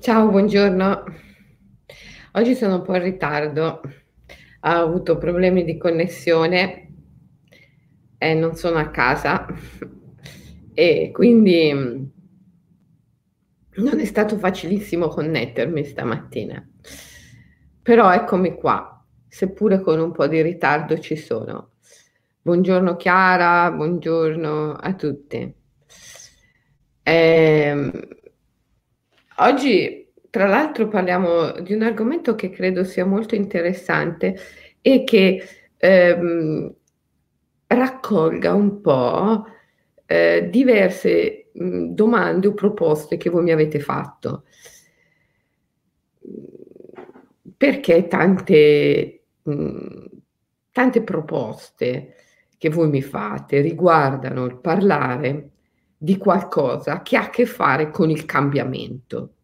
[0.00, 1.04] Ciao, buongiorno.
[2.32, 3.82] Oggi sono un po' in ritardo.
[3.82, 3.82] Ho
[4.60, 6.94] avuto problemi di connessione
[8.16, 9.46] e non sono a casa
[10.72, 12.04] e quindi mm,
[13.74, 16.66] non è stato facilissimo connettermi stamattina.
[17.82, 21.72] Però eccomi qua, seppure con un po' di ritardo ci sono.
[22.40, 25.54] Buongiorno Chiara, buongiorno a tutti.
[27.02, 28.19] Eh,
[29.44, 34.36] oggi, tra l'altro, parliamo di un argomento che credo sia molto interessante
[34.80, 35.42] e che
[35.76, 36.74] ehm,
[37.66, 39.44] raccolga un po'
[40.06, 44.44] eh, diverse mh, domande o proposte che voi mi avete fatto.
[47.56, 50.04] Perché tante, mh,
[50.72, 52.14] tante proposte
[52.58, 55.50] che voi mi fate riguardano il parlare
[55.96, 59.34] di qualcosa che ha a che fare con il cambiamento.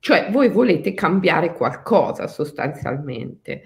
[0.00, 3.64] Cioè voi volete cambiare qualcosa sostanzialmente,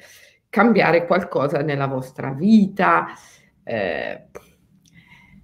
[0.48, 3.06] cambiare qualcosa nella vostra vita,
[3.62, 4.24] eh,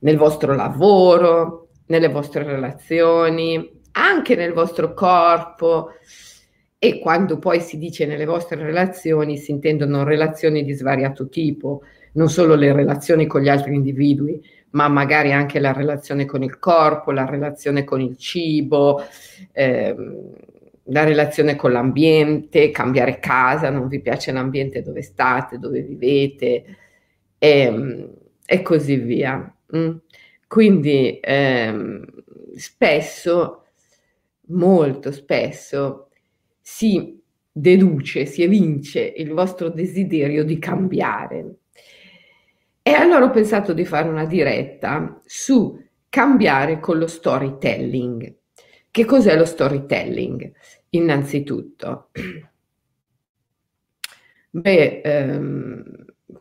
[0.01, 5.91] nel vostro lavoro, nelle vostre relazioni, anche nel vostro corpo.
[6.77, 11.83] E quando poi si dice nelle vostre relazioni si intendono relazioni di svariato tipo,
[12.15, 16.59] non solo le relazioni con gli altri individui, ma magari anche la relazione con il
[16.59, 19.05] corpo, la relazione con il cibo,
[19.53, 20.33] ehm,
[20.91, 26.65] la relazione con l'ambiente, cambiare casa, non vi piace l'ambiente dove state, dove vivete
[27.39, 28.11] e, ehm,
[28.45, 29.55] e così via.
[29.77, 29.97] Mm.
[30.47, 32.05] Quindi ehm,
[32.55, 33.65] spesso,
[34.49, 36.09] molto spesso,
[36.61, 37.21] si
[37.53, 41.55] deduce, si evince il vostro desiderio di cambiare
[42.83, 48.35] e allora ho pensato di fare una diretta su cambiare con lo storytelling.
[48.91, 50.51] Che cos'è lo storytelling?
[50.91, 52.11] Innanzitutto,
[54.51, 55.83] beh, ehm,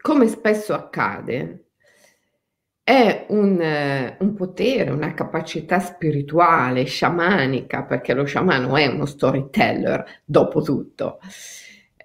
[0.02, 1.66] come spesso accade,
[2.84, 10.22] è un, eh, un, potere, una capacità spirituale, sciamanica, perché lo sciamano è uno storyteller,
[10.26, 11.20] dopo tutto,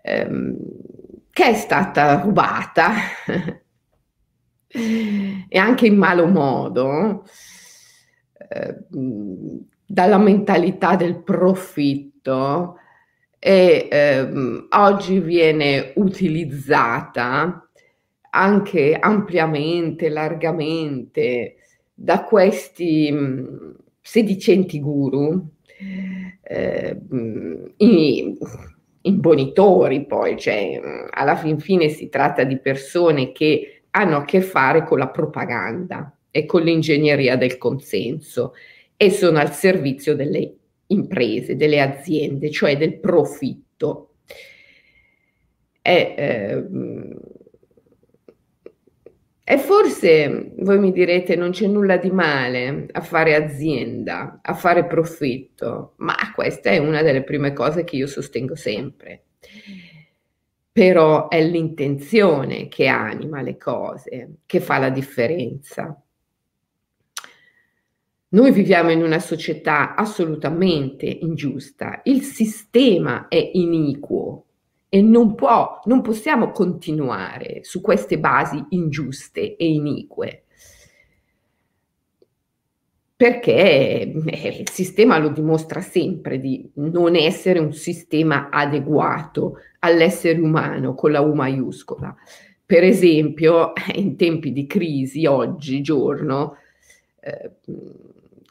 [0.03, 0.57] ehm,
[1.31, 2.93] che è stata rubata
[4.69, 7.25] e anche in malo modo
[8.51, 8.77] eh,
[9.87, 12.14] dalla mentalità del profitto
[13.39, 14.29] e eh,
[14.71, 17.69] oggi viene utilizzata
[18.31, 21.57] anche ampiamente, largamente
[21.93, 25.47] da questi mh, sedicenti guru,
[26.43, 26.99] eh,
[27.77, 28.37] in,
[29.03, 30.81] imbonitori poi, cioè
[31.11, 36.17] alla fin fine si tratta di persone che hanno a che fare con la propaganda
[36.31, 38.55] e con l'ingegneria del consenso
[38.97, 40.55] e sono al servizio delle
[40.89, 44.15] imprese, delle aziende, cioè del profitto.
[45.83, 46.65] E, eh,
[49.47, 54.87] e forse voi mi direte non c'è nulla di male a fare azienda, a fare
[54.87, 59.25] profitto, ma questa è una delle prime cose che io sostengo sempre
[60.75, 66.04] però è l'intenzione che anima le cose, che fa la differenza.
[68.35, 74.47] Noi viviamo in una società assolutamente ingiusta, il sistema è iniquo
[74.89, 80.45] e non, può, non possiamo continuare su queste basi ingiuste e inique
[83.15, 90.95] perché eh, il sistema lo dimostra sempre di non essere un sistema adeguato all'essere umano
[90.95, 92.15] con la U maiuscola.
[92.67, 96.57] Per esempio, in tempi di crisi, oggi giorno,
[97.21, 97.53] eh,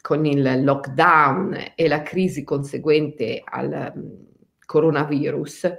[0.04, 4.26] con il lockdown e la crisi conseguente al um,
[4.66, 5.72] coronavirus,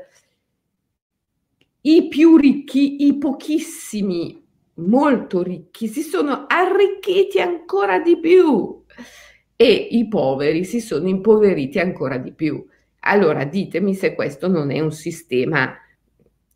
[1.82, 4.42] i più ricchi, i pochissimi
[4.76, 8.82] molto ricchi si sono arricchiti ancora di più
[9.56, 12.64] e i poveri si sono impoveriti ancora di più.
[13.00, 15.76] Allora ditemi se questo non è un sistema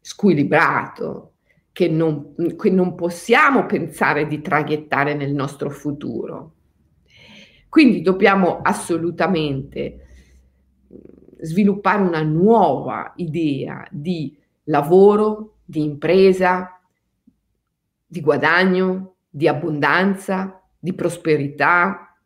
[0.01, 1.35] squilibrato,
[1.71, 6.55] che non, che non possiamo pensare di traghettare nel nostro futuro.
[7.79, 10.07] Quindi dobbiamo assolutamente
[11.39, 16.77] sviluppare una nuova idea di lavoro, di impresa,
[18.05, 22.19] di guadagno, di abbondanza, di prosperità.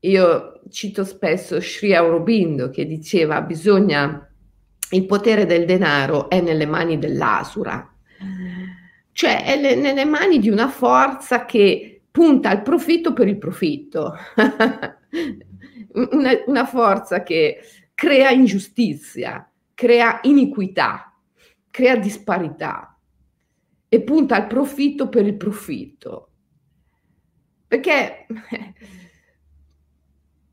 [0.00, 4.30] Io cito spesso Sri Aurobindo che diceva bisogna
[4.90, 7.90] il potere del denaro è nelle mani dell'asura,
[9.12, 14.14] cioè è le, nelle mani di una forza che punta al profitto per il profitto.
[15.94, 17.58] una, una forza che
[17.92, 21.12] crea ingiustizia, crea iniquità,
[21.68, 22.96] crea disparità
[23.88, 26.30] e punta al profitto per il profitto.
[27.66, 28.26] Perché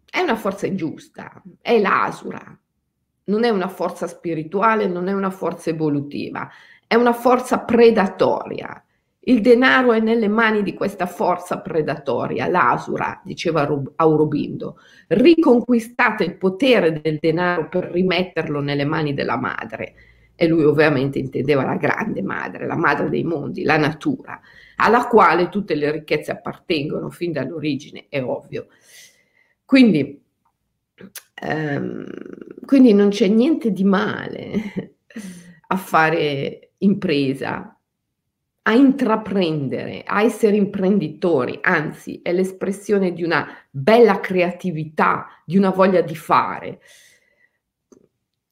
[0.09, 2.59] è una forza ingiusta, è l'asura,
[3.25, 6.49] non è una forza spirituale, non è una forza evolutiva,
[6.87, 8.83] è una forza predatoria.
[9.23, 14.79] Il denaro è nelle mani di questa forza predatoria, l'asura, diceva Aurobindo.
[15.09, 19.93] Riconquistate il potere del denaro per rimetterlo nelle mani della madre.
[20.33, 24.41] E lui ovviamente intendeva la grande madre, la madre dei mondi, la natura,
[24.77, 28.69] alla quale tutte le ricchezze appartengono fin dall'origine, è ovvio.
[29.63, 30.19] Quindi,
[31.35, 32.05] ehm,
[32.65, 34.95] quindi non c'è niente di male
[35.67, 37.75] a fare impresa,
[38.63, 46.01] a intraprendere, a essere imprenditori, anzi è l'espressione di una bella creatività, di una voglia
[46.01, 46.79] di fare,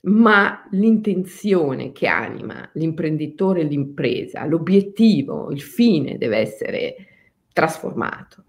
[0.01, 6.95] ma l'intenzione che anima l'imprenditore e l'impresa, l'obiettivo, il fine deve essere
[7.53, 8.43] trasformato.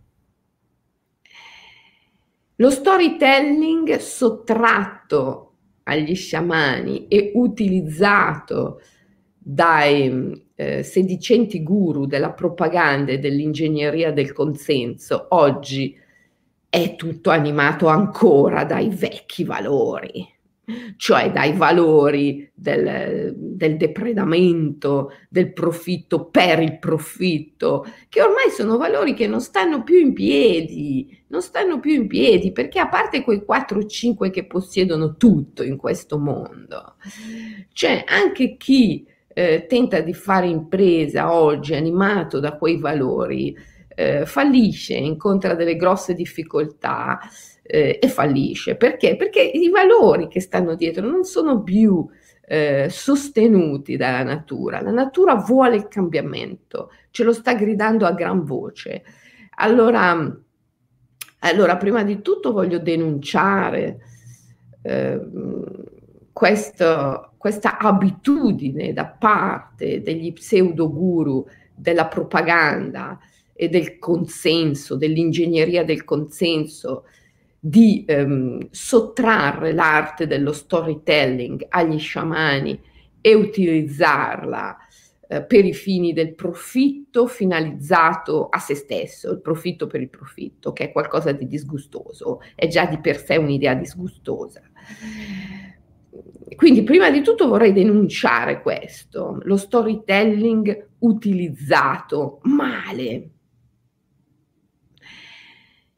[2.57, 5.55] Lo storytelling sottratto
[5.85, 8.81] agli sciamani e utilizzato
[9.37, 15.99] dai eh, sedicenti guru della propaganda e dell'ingegneria del consenso oggi
[16.69, 20.39] è tutto animato ancora dai vecchi valori
[20.97, 29.15] cioè dai valori del, del, depredamento, del profitto per il profitto, che ormai sono valori
[29.15, 33.45] che non stanno più in piedi, non stanno più in piedi, perché a parte quei
[33.45, 36.95] 4 o 5 che possiedono tutto in questo mondo,
[37.73, 43.57] c'è anche chi eh, tenta di fare impresa oggi animato da quei valori,
[43.89, 47.19] eh, fallisce, incontra delle grosse difficoltà
[47.63, 48.77] eh, e fallisce.
[48.77, 49.17] Perché?
[49.17, 52.07] Perché i valori che stanno dietro non sono più
[52.47, 54.81] eh, sostenuti dalla natura.
[54.81, 59.05] La natura vuole il cambiamento, ce lo sta gridando a gran voce.
[59.57, 60.37] Allora,
[61.41, 63.99] allora prima di tutto voglio denunciare
[64.83, 65.21] eh,
[66.33, 73.19] questo, questa abitudine da parte degli pseudo guru della propaganda
[73.53, 77.05] e del consenso, dell'ingegneria del consenso,
[77.59, 82.81] di ehm, sottrarre l'arte dello storytelling agli sciamani
[83.21, 84.79] e utilizzarla
[85.29, 90.73] eh, per i fini del profitto finalizzato a se stesso, il profitto per il profitto,
[90.73, 94.63] che è qualcosa di disgustoso, è già di per sé un'idea disgustosa.
[96.57, 103.31] Quindi prima di tutto vorrei denunciare questo, lo storytelling utilizzato male.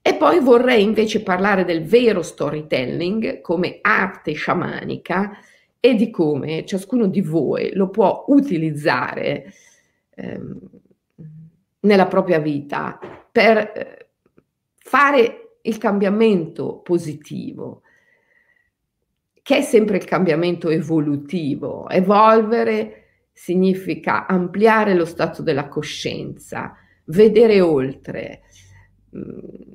[0.01, 5.39] E poi vorrei invece parlare del vero storytelling come arte sciamanica
[5.79, 9.53] e di come ciascuno di voi lo può utilizzare
[10.11, 10.59] ehm,
[11.81, 12.99] nella propria vita
[13.31, 14.09] per eh,
[14.77, 17.82] fare il cambiamento positivo,
[19.43, 21.89] che è sempre il cambiamento evolutivo.
[21.89, 26.75] Evolvere significa ampliare lo stato della coscienza,
[27.07, 28.43] vedere oltre.
[29.11, 29.73] Mh, mm,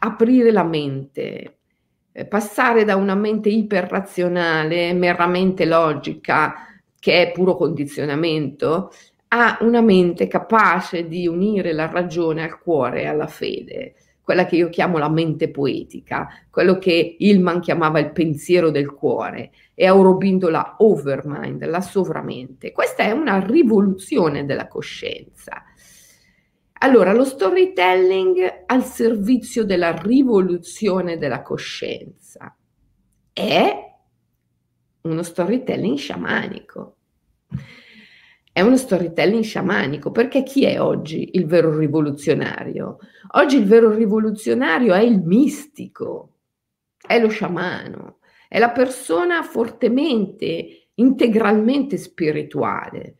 [0.00, 1.58] aprire la mente,
[2.12, 6.66] eh, passare da una mente iperrazionale, meramente logica,
[6.98, 8.92] che è puro condizionamento,
[9.28, 13.94] a una mente capace di unire la ragione al cuore e alla fede,
[14.30, 19.50] quella che io chiamo la mente poetica, quello che Hillman chiamava il pensiero del cuore
[19.74, 22.70] e Aurobindo la overmind, la sovramente.
[22.70, 25.64] Questa è una rivoluzione della coscienza
[26.82, 32.56] allora, lo storytelling al servizio della rivoluzione della coscienza
[33.34, 33.94] è
[35.02, 36.96] uno storytelling sciamanico.
[38.60, 42.98] È uno storytelling sciamanico perché chi è oggi il vero rivoluzionario?
[43.36, 46.34] Oggi il vero rivoluzionario è il mistico,
[47.06, 53.16] è lo sciamano, è la persona fortemente, integralmente spirituale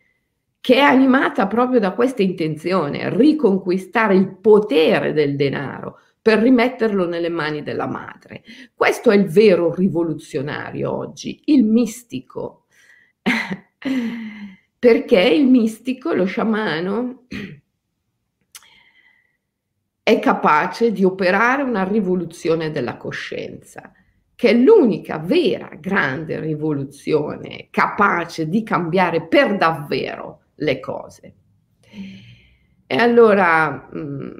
[0.61, 7.31] che è animata proprio da questa intenzione, riconquistare il potere del denaro per rimetterlo nelle
[7.31, 8.43] mani della madre.
[8.75, 12.67] Questo è il vero rivoluzionario oggi, il mistico.
[14.81, 17.27] Perché il mistico, lo sciamano,
[20.03, 23.93] è capace di operare una rivoluzione della coscienza,
[24.35, 31.35] che è l'unica vera grande rivoluzione capace di cambiare per davvero le cose.
[32.87, 34.31] E allora mh, mm,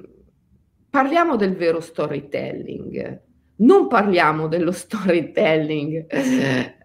[0.89, 3.21] parliamo del vero storytelling.
[3.57, 6.07] Non parliamo dello storytelling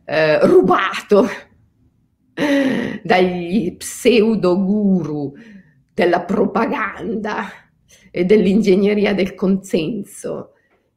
[0.05, 1.27] eh, rubato
[3.03, 5.33] dagli pseudo guru
[5.95, 7.49] della propaganda
[8.11, 10.53] e dell'ingegneria del consenso,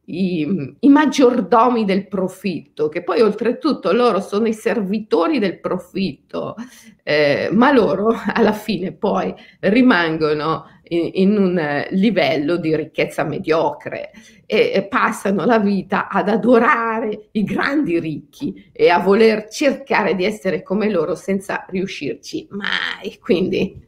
[0.05, 6.55] i, i, maggiordomi del profitto, che poi oltretutto loro sono i servitori del profitto,
[7.03, 14.11] eh, ma loro alla fine poi rimangono in, in un livello di ricchezza mediocre
[14.45, 20.25] e, e passano la vita ad adorare i grandi ricchi e a voler cercare di
[20.25, 23.17] essere come loro senza riuscirci mai.
[23.19, 23.87] Quindi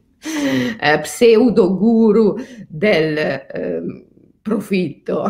[0.80, 2.36] eh, pseudo guru
[2.68, 3.16] del...
[3.16, 4.06] Eh,
[4.42, 5.24] profitto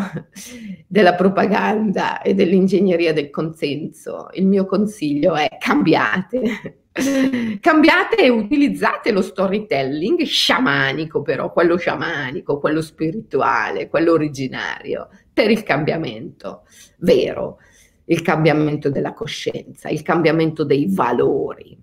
[0.87, 4.29] della propaganda e dell'ingegneria del consenso.
[4.33, 6.82] Il mio consiglio è cambiate.
[6.93, 15.63] Cambiate e utilizzate lo storytelling sciamanico, però quello sciamanico, quello spirituale, quello originario, per il
[15.63, 16.67] cambiamento
[16.99, 17.57] vero,
[18.05, 21.75] il cambiamento della coscienza, il cambiamento dei valori.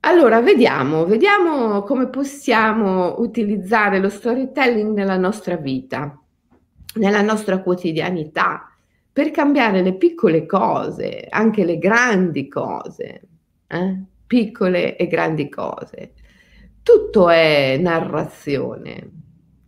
[0.00, 6.22] Allora, vediamo, vediamo come possiamo utilizzare lo storytelling nella nostra vita,
[6.96, 8.73] nella nostra quotidianità,
[9.14, 13.28] per cambiare le piccole cose, anche le grandi cose,
[13.68, 14.02] eh?
[14.26, 16.14] piccole e grandi cose.
[16.82, 19.10] Tutto è narrazione,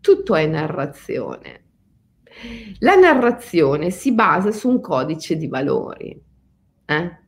[0.01, 1.63] tutto è narrazione.
[2.81, 6.21] La narrazione si basa su un codice di valori.
[6.85, 7.19] Eh?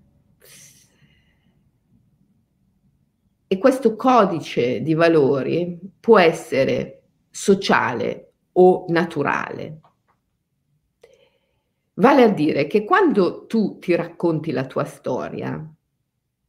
[3.46, 9.82] E questo codice di valori può essere sociale o naturale.
[11.98, 15.68] Vale a dire che quando tu ti racconti la tua storia,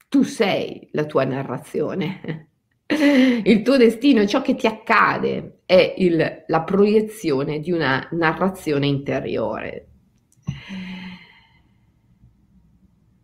[0.08, 2.48] tu sei la tua narrazione.
[2.89, 9.88] Il tuo destino, ciò che ti accade, è il, la proiezione di una narrazione interiore.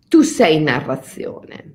[0.08, 1.74] Tu sei narrazione.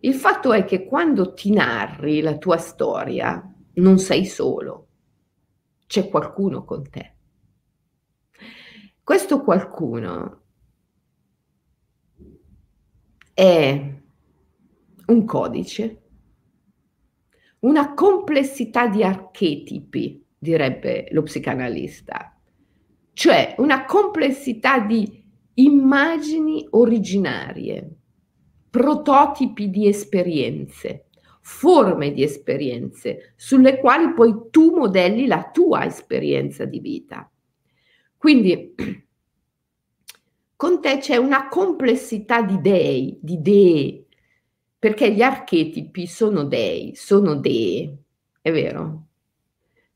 [0.00, 4.88] Il fatto è che quando ti narri la tua storia non sei solo,
[5.86, 7.15] c'è qualcuno con te.
[9.06, 10.40] Questo qualcuno
[13.32, 13.94] è
[15.06, 16.02] un codice,
[17.60, 22.36] una complessità di archetipi, direbbe lo psicanalista,
[23.12, 27.98] cioè una complessità di immagini originarie
[28.68, 31.10] prototipi di esperienze,
[31.42, 37.30] forme di esperienze sulle quali poi tu modelli la tua esperienza di vita.
[38.26, 38.74] Quindi
[40.56, 44.04] con te c'è una complessità di dei, di dee,
[44.76, 47.96] perché gli archetipi sono dei, sono dee,
[48.42, 49.04] è vero?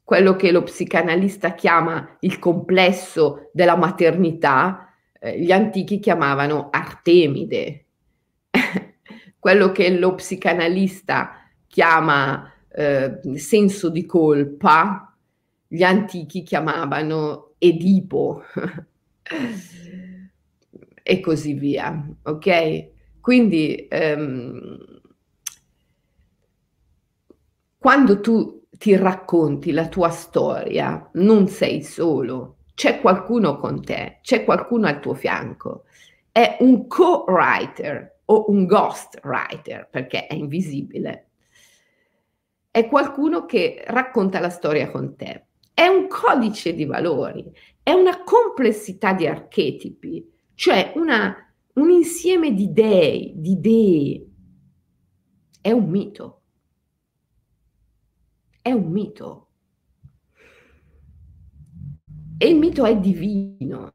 [0.05, 7.87] Quello che lo psicanalista chiama il complesso della maternità, eh, gli antichi chiamavano Artemide,
[9.41, 15.17] quello che lo psicanalista chiama eh, senso di colpa,
[15.67, 18.43] gli antichi chiamavano Edipo
[21.03, 22.89] e così via, ok?
[23.21, 25.01] Quindi ehm,
[27.79, 34.43] quando tu ti racconti la tua storia, non sei solo, c'è qualcuno con te, c'è
[34.45, 35.85] qualcuno al tuo fianco,
[36.33, 41.27] è un co-writer, o un ghost writer perché è invisibile.
[42.71, 45.47] È qualcuno che racconta la storia con te.
[45.81, 47.43] È un codice di valori,
[47.83, 51.35] è una complessità di archetipi, cioè una,
[51.77, 54.27] un insieme di dei, di idee.
[55.59, 56.43] È un mito.
[58.61, 59.49] È un mito.
[62.37, 63.95] E il mito è divino.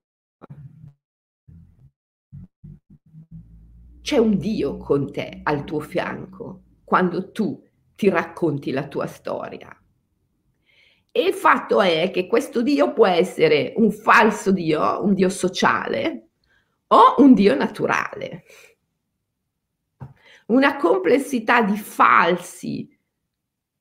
[4.01, 7.63] c'è un Dio con te al tuo fianco quando tu
[7.95, 9.79] ti racconti la tua storia.
[11.17, 16.27] E il fatto è che questo Dio può essere un falso Dio, un Dio sociale
[16.87, 18.43] o un Dio naturale.
[20.47, 22.93] Una complessità di falsi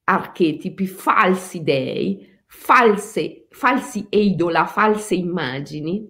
[0.05, 6.09] archetipi, falsi dei, false, falsi eidola, false immagini,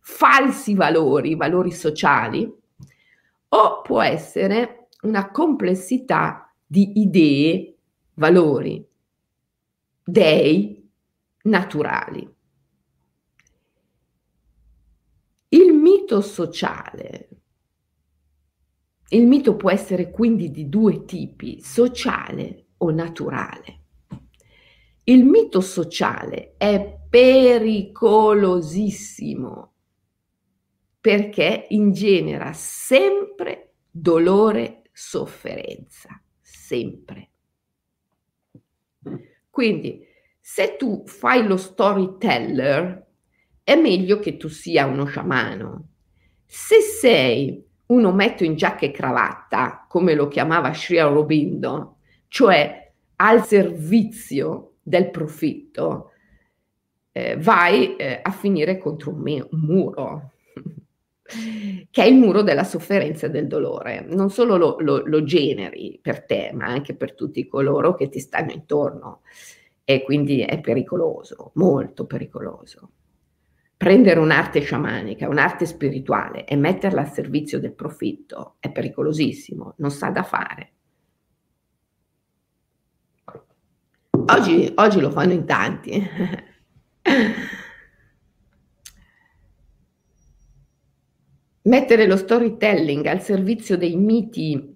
[0.00, 2.50] falsi valori, valori sociali,
[3.48, 7.74] o può essere una complessità di idee,
[8.14, 8.85] valori,
[10.08, 10.88] dei
[11.42, 12.32] naturali.
[15.48, 17.28] Il mito sociale.
[19.08, 23.80] Il mito può essere quindi di due tipi, sociale o naturale.
[25.04, 29.72] Il mito sociale è pericolosissimo
[31.00, 37.30] perché ingenera sempre dolore, sofferenza, sempre.
[39.56, 40.06] Quindi,
[40.38, 43.06] se tu fai lo storyteller,
[43.64, 45.88] è meglio che tu sia uno sciamano.
[46.44, 53.46] Se sei un ometto in giacca e cravatta, come lo chiamava Sri Aurobindo, cioè al
[53.46, 56.10] servizio del profitto,
[57.12, 60.32] eh, vai eh, a finire contro un, me- un muro
[61.90, 64.04] che è il muro della sofferenza e del dolore.
[64.08, 68.20] Non solo lo, lo, lo, generi per te, ma anche per tutti coloro che ti
[68.20, 69.22] stanno intorno.
[69.84, 72.90] E quindi è pericoloso, molto pericoloso.
[73.76, 80.10] Prendere un'arte sciamanica, un'arte spirituale e metterla al servizio del profitto è pericolosissimo, non sa
[80.10, 80.70] da fare.
[84.28, 86.02] Oggi, oggi lo fanno in tanti.
[91.66, 94.74] mettere lo storytelling al servizio dei miti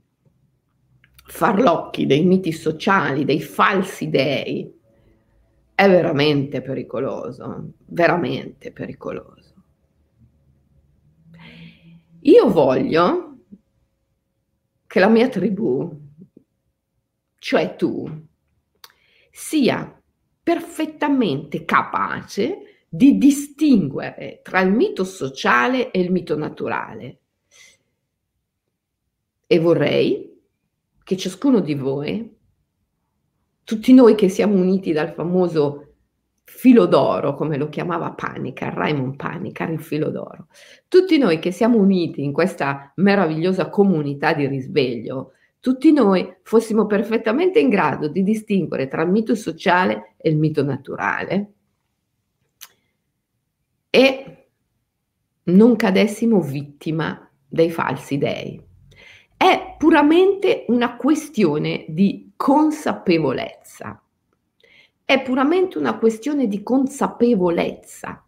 [1.24, 4.78] farlocchi, dei miti sociali, dei falsi dei,
[5.74, 9.54] è veramente pericoloso, veramente pericoloso.
[12.22, 13.38] Io voglio
[14.86, 15.90] che la mia tribù,
[17.38, 18.26] cioè tu,
[19.30, 20.02] sia
[20.42, 27.18] perfettamente capace di distinguere tra il mito sociale e il mito naturale.
[29.46, 30.28] E vorrei
[31.04, 32.36] che ciascuno di voi,
[33.62, 35.86] tutti noi che siamo uniti dal famoso
[36.42, 40.48] filo d'oro, come lo chiamava Panica, Raymond Panica, il filo d'oro,
[40.88, 47.60] tutti noi che siamo uniti in questa meravigliosa comunità di risveglio, tutti noi fossimo perfettamente
[47.60, 51.52] in grado di distinguere tra il mito sociale e il mito naturale
[53.90, 54.48] e
[55.44, 58.62] non cadessimo vittima dei falsi dei.
[59.36, 64.02] È puramente una questione di consapevolezza.
[65.04, 68.24] È puramente una questione di consapevolezza.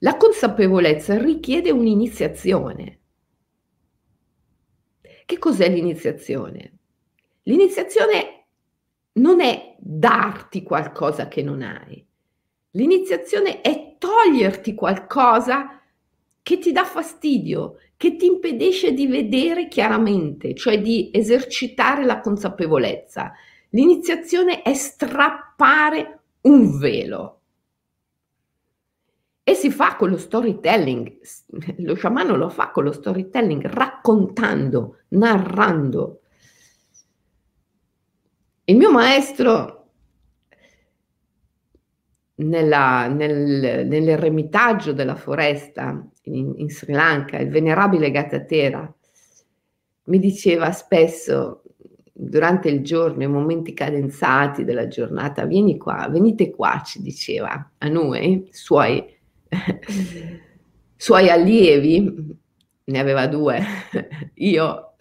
[0.00, 2.98] La consapevolezza richiede un'iniziazione.
[5.24, 6.78] Che cos'è l'iniziazione?
[7.44, 8.46] L'iniziazione
[9.12, 12.04] non è darti qualcosa che non hai,
[12.72, 15.80] L'iniziazione è toglierti qualcosa
[16.42, 23.32] che ti dà fastidio, che ti impedisce di vedere chiaramente, cioè di esercitare la consapevolezza.
[23.70, 27.40] L'iniziazione è strappare un velo.
[29.42, 31.18] E si fa con lo storytelling,
[31.78, 36.20] lo sciamano lo fa con lo storytelling, raccontando, narrando.
[38.64, 39.79] Il mio maestro
[42.40, 48.92] nella, nel, nell'eremitaggio della foresta in, in, Sri Lanka, il venerabile Gattatera
[50.04, 51.62] mi diceva spesso
[52.12, 57.88] durante il giorno, i momenti cadenzati della giornata, vieni qua, venite qua, ci diceva a
[57.88, 59.04] noi, suoi,
[60.96, 62.38] suoi allievi,
[62.84, 63.60] ne aveva due,
[64.34, 64.94] io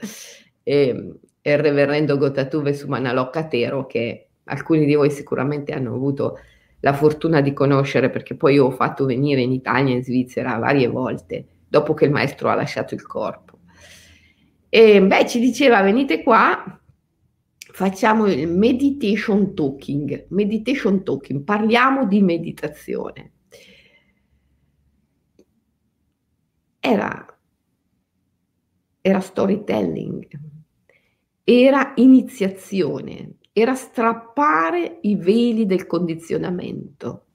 [0.64, 6.38] e, e il reverendo Gotatuve Sumanalokkatero, che alcuni di voi sicuramente hanno avuto
[6.82, 10.58] la fortuna di conoscere perché poi io ho fatto venire in Italia e in Svizzera
[10.58, 13.60] varie volte dopo che il maestro ha lasciato il corpo.
[14.70, 16.80] E beh, ci diceva venite qua,
[17.58, 23.32] facciamo il meditation talking, meditation talking, parliamo di meditazione.
[26.80, 27.40] Era,
[29.02, 30.28] era storytelling,
[31.44, 37.26] era iniziazione, era strappare i veli del condizionamento.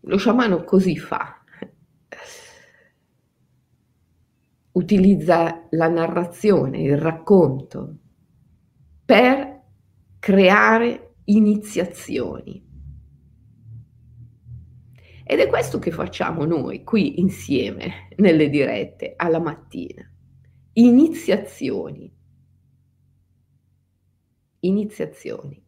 [0.00, 1.36] Lo sciamano così fa.
[4.72, 7.96] Utilizza la narrazione, il racconto
[9.04, 9.60] per
[10.18, 12.68] creare iniziazioni.
[15.24, 20.08] Ed è questo che facciamo noi qui insieme nelle dirette alla mattina.
[20.74, 22.12] Iniziazioni
[24.60, 25.62] iniziazioni.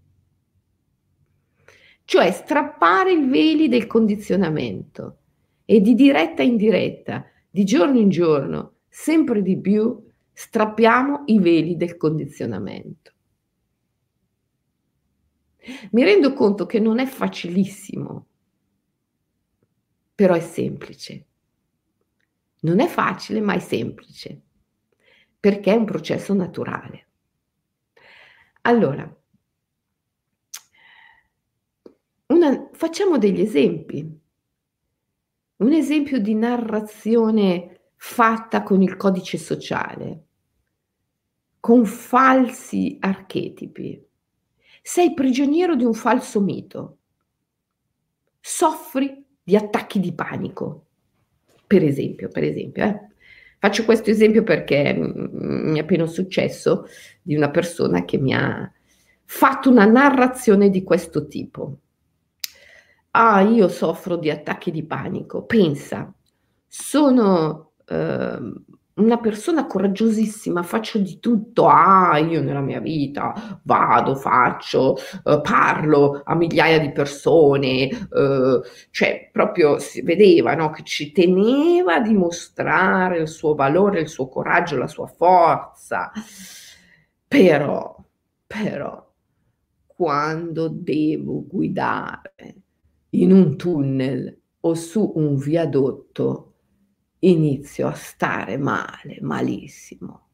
[2.04, 5.18] Cioè strappare i veli del condizionamento
[5.64, 11.76] e di diretta in diretta, di giorno in giorno, sempre di più, strappiamo i veli
[11.76, 13.12] del condizionamento.
[15.92, 18.26] Mi rendo conto che non è facilissimo,
[20.14, 21.26] però è semplice.
[22.60, 24.42] Non è facile, ma è semplice.
[25.42, 27.08] perché è un processo naturale.
[28.62, 29.16] Allora,
[32.26, 34.20] una, facciamo degli esempi.
[35.56, 40.26] Un esempio di narrazione fatta con il codice sociale,
[41.60, 44.04] con falsi archetipi.
[44.80, 46.98] Sei prigioniero di un falso mito.
[48.40, 50.86] Soffri di attacchi di panico.
[51.66, 53.11] Per esempio, per esempio, eh.
[53.62, 56.84] Faccio questo esempio perché mi è appena successo
[57.22, 58.68] di una persona che mi ha
[59.22, 61.78] fatto una narrazione di questo tipo.
[63.12, 65.44] Ah, io soffro di attacchi di panico.
[65.44, 66.12] Pensa,
[66.66, 68.52] sono eh,
[68.94, 76.22] una persona coraggiosissima, faccio di tutto, ah, io nella mia vita vado, faccio, eh, parlo
[76.24, 83.20] a migliaia di persone, eh, cioè proprio si vedeva no, che ci teneva a dimostrare
[83.20, 86.10] il suo valore, il suo coraggio, la sua forza.
[87.26, 87.96] Però,
[88.46, 89.10] però,
[89.86, 92.34] quando devo guidare
[93.10, 96.51] in un tunnel o su un viadotto,
[97.24, 100.28] inizio a stare male, malissimo.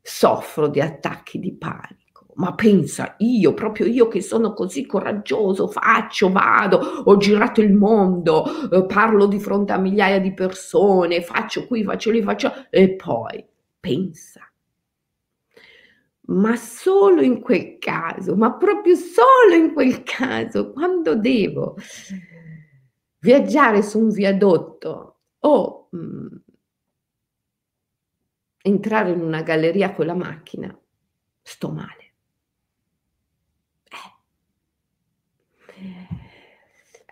[0.00, 2.26] Soffro di attacchi di panico.
[2.34, 8.44] Ma pensa, io, proprio io che sono così coraggioso, faccio, vado, ho girato il mondo,
[8.70, 12.50] eh, parlo di fronte a migliaia di persone, faccio qui, faccio lì, faccio...
[12.70, 13.44] E poi,
[13.78, 14.50] pensa,
[16.30, 21.76] ma solo in quel caso, ma proprio solo in quel caso, quando devo
[23.18, 26.36] viaggiare su un viadotto o mh,
[28.62, 30.78] entrare in una galleria con la macchina,
[31.42, 32.12] sto male.
[33.92, 34.10] Eh.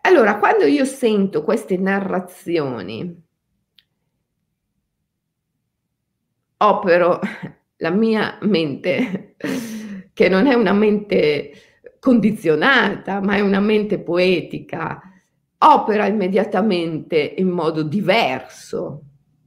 [0.03, 3.23] Allora, quando io sento queste narrazioni,
[6.59, 7.21] opero
[7.79, 9.37] la mia mente,
[10.13, 11.53] che non è una mente
[12.01, 15.01] condizionata, ma è una mente poetica,
[15.59, 19.03] opera immediatamente in modo diverso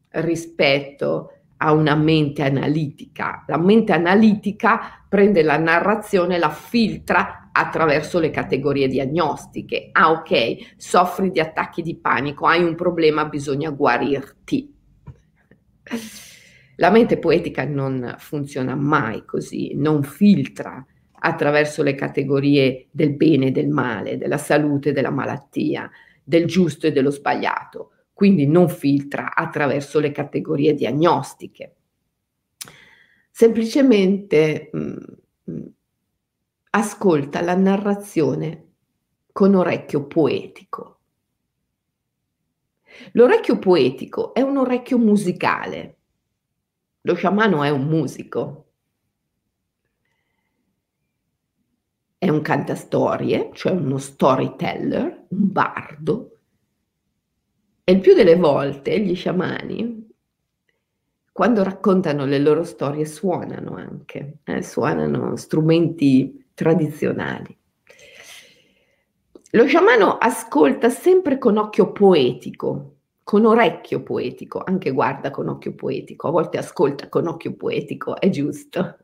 [0.09, 3.43] rispetto a una mente analitica.
[3.47, 9.89] La mente analitica prende la narrazione, la filtra attraverso le categorie diagnostiche.
[9.91, 14.73] Ah, ok, soffri di attacchi di panico, hai un problema, bisogna guarirti.
[16.77, 20.83] La mente poetica non funziona mai così, non filtra
[21.23, 25.89] attraverso le categorie del bene e del male, della salute e della malattia,
[26.23, 31.75] del giusto e dello sbagliato, quindi non filtra attraverso le categorie diagnostiche.
[33.29, 34.95] Semplicemente mh, mm,
[35.51, 35.67] mm,
[36.71, 38.65] ascolta la narrazione
[39.31, 40.99] con orecchio poetico.
[43.13, 45.97] L'orecchio poetico è un orecchio musicale.
[47.01, 48.70] Lo sciamano è un musico,
[52.21, 56.37] è un cantastorie, cioè uno storyteller, un bardo,
[57.83, 60.07] e il più delle volte gli sciamani,
[61.31, 67.57] quando raccontano le loro storie, suonano anche, eh, suonano strumenti tradizionali.
[69.53, 76.27] Lo sciamano ascolta sempre con occhio poetico, con orecchio poetico, anche guarda con occhio poetico,
[76.27, 78.97] a volte ascolta con occhio poetico, è giusto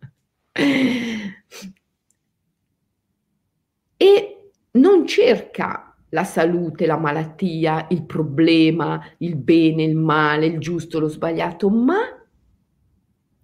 [3.97, 10.99] e non cerca la salute, la malattia, il problema, il bene, il male, il giusto,
[10.99, 11.97] lo sbagliato, ma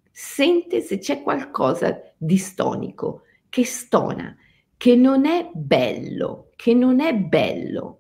[0.10, 4.36] sente se c'è qualcosa di stonico, che stona,
[4.78, 8.00] che non è bello, che non è bello.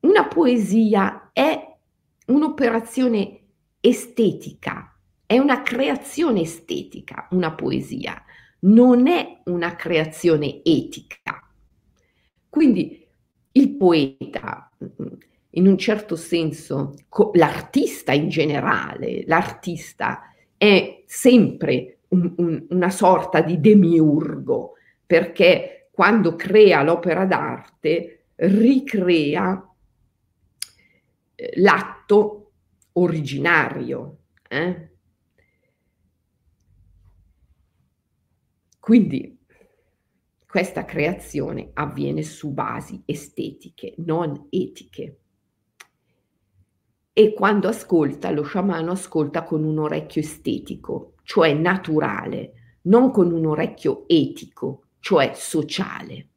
[0.00, 1.74] Una poesia è
[2.26, 3.40] un'operazione
[3.80, 8.22] estetica, è una creazione estetica, una poesia,
[8.60, 11.45] non è una creazione etica.
[12.56, 13.06] Quindi
[13.52, 14.70] il poeta,
[15.50, 16.94] in un certo senso,
[17.34, 24.72] l'artista in generale, l'artista è sempre un, un, una sorta di demiurgo,
[25.04, 29.74] perché quando crea l'opera d'arte ricrea
[31.34, 32.52] eh, l'atto
[32.92, 34.16] originario.
[34.48, 34.90] Eh?
[38.80, 39.35] Quindi
[40.56, 45.18] questa creazione avviene su basi estetiche, non etiche.
[47.12, 53.44] E quando ascolta, lo sciamano ascolta con un orecchio estetico, cioè naturale, non con un
[53.44, 56.28] orecchio etico, cioè sociale.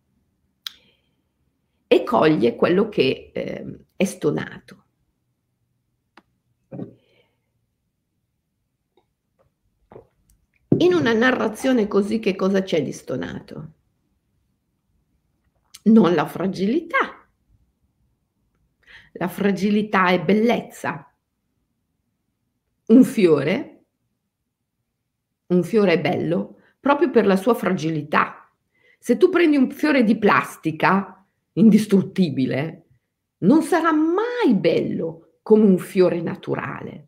[1.87, 4.83] E coglie quello che eh, è stonato.
[10.75, 13.75] In una narrazione così che cosa c'è di stonato?
[15.83, 17.27] Non la fragilità.
[19.13, 21.13] La fragilità è bellezza.
[22.87, 23.83] Un fiore,
[25.47, 28.49] un fiore è bello proprio per la sua fragilità.
[28.97, 32.85] Se tu prendi un fiore di plastica, indistruttibile,
[33.39, 37.07] non sarà mai bello come un fiore naturale.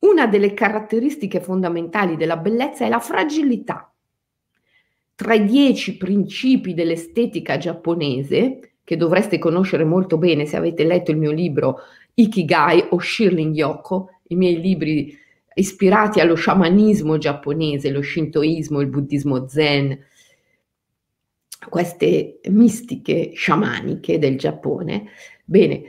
[0.00, 3.91] Una delle caratteristiche fondamentali della bellezza è la fragilità.
[5.22, 11.16] Tra i dieci principi dell'estetica giapponese, che dovreste conoscere molto bene se avete letto il
[11.16, 11.78] mio libro
[12.14, 15.16] Ikigai o Shirling Yoko, i miei libri
[15.54, 19.96] ispirati allo sciamanismo giapponese, lo shintoismo, il buddismo zen,
[21.68, 25.04] queste mistiche sciamaniche del Giappone.
[25.44, 25.82] Bene,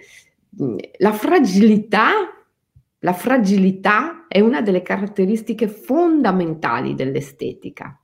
[1.00, 2.12] la fragilità
[3.00, 7.98] la fragilità è una delle caratteristiche fondamentali dell'estetica.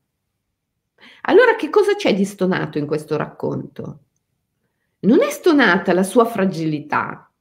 [1.22, 4.00] Allora che cosa c'è di stonato in questo racconto?
[5.02, 7.32] Non è stonata la sua fragilità,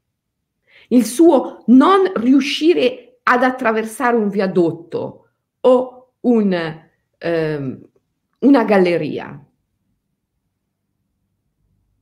[0.89, 5.29] il suo non riuscire ad attraversare un viadotto
[5.61, 6.83] o un,
[7.19, 7.89] ehm,
[8.39, 9.45] una galleria.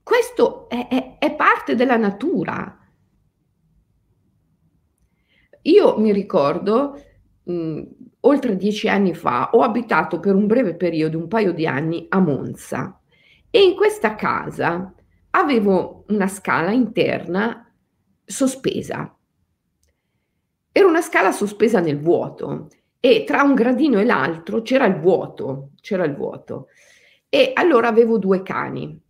[0.03, 2.87] Questo è, è, è parte della natura
[5.67, 7.03] io mi ricordo,
[7.43, 7.83] mh,
[8.27, 12.21] oltre dieci anni fa, ho abitato per un breve periodo, un paio di anni, a
[12.21, 13.01] Monza
[13.51, 14.93] e in questa casa
[15.31, 17.73] avevo una scala interna
[18.25, 19.17] sospesa.
[20.73, 22.69] Era una scala sospesa nel vuoto
[23.01, 26.69] e tra un gradino e l'altro c'era il vuoto, c'era il vuoto.
[27.29, 29.01] E allora avevo due cani,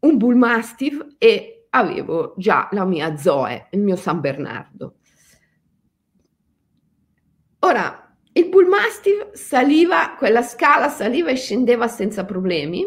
[0.00, 4.96] un bull mastiff e avevo già la mia Zoe, il mio San Bernardo.
[7.60, 8.01] Ora,
[8.34, 12.86] il bullmastiff saliva, quella scala saliva e scendeva senza problemi.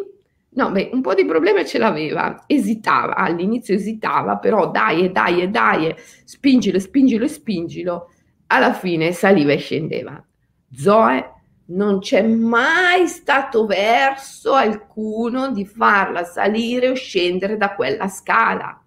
[0.56, 5.42] No, beh, un po' di problemi ce l'aveva, esitava, all'inizio esitava, però dai e dai
[5.42, 8.10] e dai, spingilo, spingilo e spingilo,
[8.48, 10.26] alla fine saliva e scendeva.
[10.72, 11.32] Zoe
[11.68, 18.80] non c'è mai stato verso alcuno di farla salire o scendere da quella scala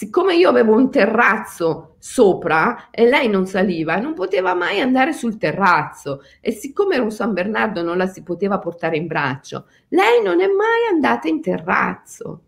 [0.00, 5.36] siccome io avevo un terrazzo sopra e lei non saliva, non poteva mai andare sul
[5.36, 10.22] terrazzo e siccome era un San Bernardo non la si poteva portare in braccio, lei
[10.22, 12.44] non è mai andata in terrazzo.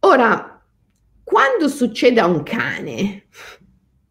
[0.00, 0.62] Ora,
[1.24, 3.28] quando succede a un cane,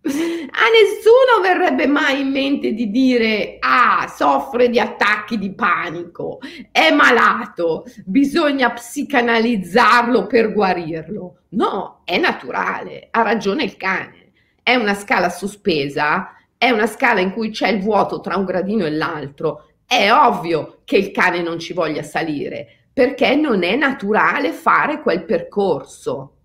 [0.08, 6.40] a nessuno verrebbe mai in mente di dire, ah, soffre di attacchi di panico,
[6.72, 11.42] è malato, bisogna psicanalizzarlo per guarirlo.
[11.50, 14.32] No, è naturale, ha ragione il cane.
[14.64, 18.86] È una scala sospesa, è una scala in cui c'è il vuoto tra un gradino
[18.86, 19.68] e l'altro.
[19.86, 25.24] È ovvio che il cane non ci voglia salire, perché non è naturale fare quel
[25.24, 26.37] percorso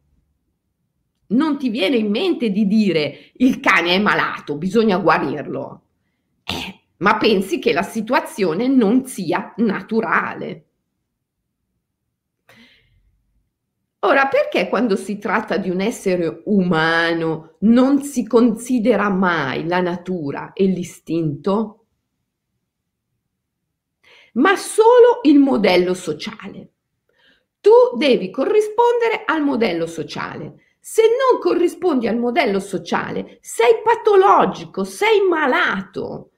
[1.33, 5.83] non ti viene in mente di dire il cane è malato, bisogna guarirlo.
[6.45, 10.67] Eh, ma pensi che la situazione non sia naturale.
[14.05, 20.53] Ora, perché quando si tratta di un essere umano non si considera mai la natura
[20.55, 21.87] e l'istinto,
[24.35, 26.71] ma solo il modello sociale?
[27.61, 30.72] Tu devi corrispondere al modello sociale.
[30.85, 36.33] Se non corrispondi al modello sociale, sei patologico, sei malato.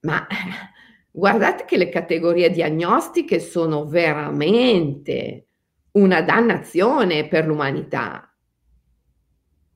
[0.00, 0.26] Ma
[1.10, 5.46] guardate che le categorie diagnostiche sono veramente
[5.92, 8.36] una dannazione per l'umanità.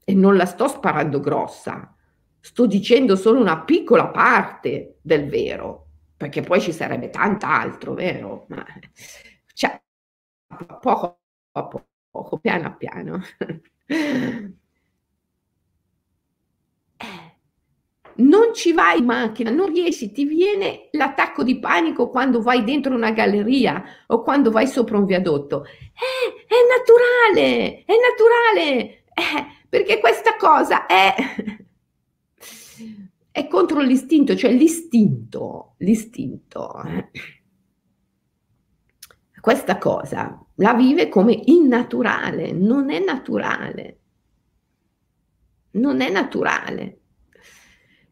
[0.05, 1.97] E non la sto sparando grossa,
[2.39, 8.45] sto dicendo solo una piccola parte del vero, perché poi ci sarebbe tant'altro, vero?
[8.51, 8.67] Ma
[9.55, 9.81] cioè,
[10.79, 11.21] poco
[11.53, 13.23] a poco poco, piano piano.
[17.01, 17.37] Eh,
[18.17, 22.95] non ci vai in macchina, non riesci, ti viene l'attacco di panico quando vai dentro
[22.95, 25.65] una galleria o quando vai sopra un viadotto.
[25.65, 31.15] Eh, è naturale, è naturale, eh, perché questa cosa è,
[33.31, 36.83] è contro l'istinto, cioè l'istinto, l'istinto.
[36.83, 37.11] Eh.
[39.41, 43.99] Questa cosa la vive come innaturale, non è naturale.
[45.73, 46.99] Non è naturale.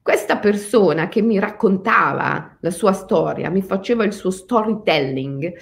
[0.01, 5.53] Questa persona che mi raccontava la sua storia, mi faceva il suo storytelling,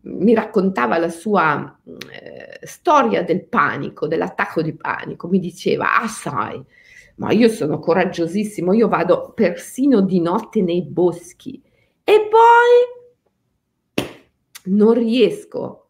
[0.00, 6.60] mi raccontava la sua eh, storia del panico, dell'attacco di panico, mi diceva, ah sai,
[7.16, 11.62] ma io sono coraggiosissimo, io vado persino di notte nei boschi
[12.02, 14.06] e poi
[14.64, 15.87] non riesco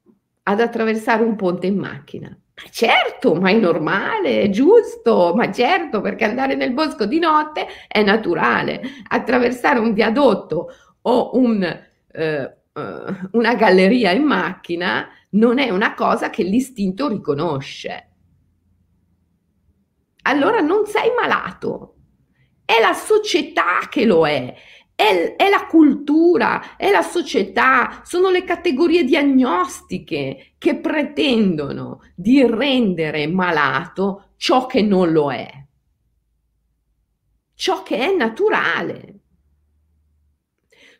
[0.49, 2.29] ad attraversare un ponte in macchina.
[2.29, 7.67] Ma certo, ma è normale, è giusto, ma certo, perché andare nel bosco di notte
[7.87, 8.81] è naturale.
[9.09, 10.69] Attraversare un viadotto
[11.03, 18.09] o un, eh, uh, una galleria in macchina non è una cosa che l'istinto riconosce.
[20.23, 21.95] Allora non sei malato,
[22.65, 24.55] è la società che lo è,
[25.01, 33.29] è, è, la cultura, è la società, sono le categorie diagnostiche che pretendono di rendere
[33.29, 35.49] malato ciò che non lo è,
[37.55, 39.21] ciò che è naturale.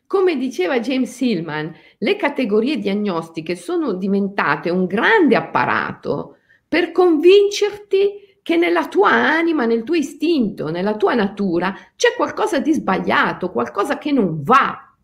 [0.07, 6.37] Come diceva James Hillman, le categorie diagnostiche sono diventate un grande apparato
[6.69, 12.73] per convincerti che nella tua anima, nel tuo istinto, nella tua natura c'è qualcosa di
[12.73, 14.95] sbagliato, qualcosa che non va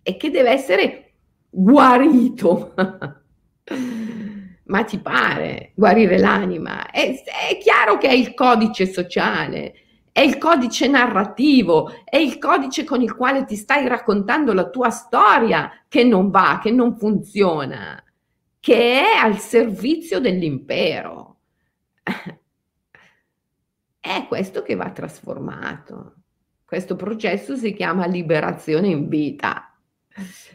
[0.00, 1.14] e che deve essere
[1.50, 2.72] guarito.
[4.62, 6.92] Ma ti pare guarire l'anima?
[6.92, 9.74] È, è chiaro che è il codice sociale,
[10.12, 14.90] è il codice narrativo, è il codice con il quale ti stai raccontando la tua
[14.90, 18.00] storia che non va, che non funziona,
[18.60, 21.29] che è al servizio dell'impero.
[24.00, 26.14] È questo che va trasformato.
[26.64, 29.74] Questo processo si chiama liberazione in vita.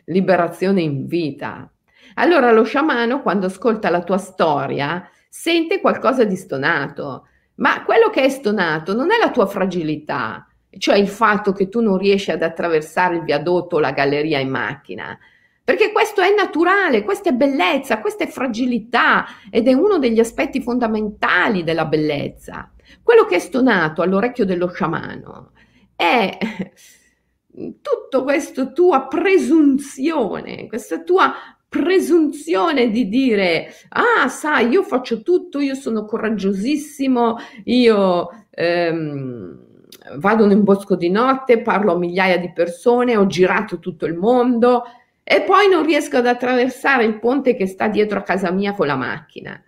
[0.06, 1.70] Liberazione in vita.
[2.16, 8.24] Allora lo sciamano, quando ascolta la tua storia, sente qualcosa di stonato, ma quello che
[8.24, 12.42] è stonato non è la tua fragilità, cioè il fatto che tu non riesci ad
[12.42, 15.18] attraversare il viadotto o la galleria in macchina,
[15.66, 20.62] perché questo è naturale, questa è bellezza, questa è fragilità ed è uno degli aspetti
[20.62, 22.72] fondamentali della bellezza.
[23.02, 25.54] Quello che è stonato all'orecchio dello sciamano
[25.96, 26.38] è
[27.82, 31.34] tutta questa tua presunzione, questa tua
[31.68, 39.60] presunzione di dire, ah, sai, io faccio tutto, io sono coraggiosissimo, io ehm,
[40.18, 44.14] vado in un bosco di notte, parlo a migliaia di persone, ho girato tutto il
[44.14, 44.84] mondo,
[45.28, 48.86] e poi non riesco ad attraversare il ponte che sta dietro a casa mia con
[48.86, 49.60] la macchina.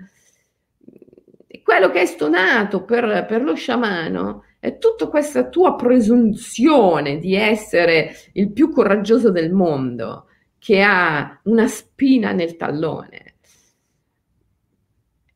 [1.63, 8.15] Quello che è stonato per, per lo sciamano è tutta questa tua presunzione di essere
[8.33, 10.27] il più coraggioso del mondo,
[10.59, 13.35] che ha una spina nel tallone.